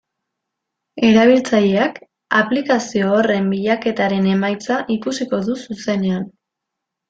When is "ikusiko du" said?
4.99-5.61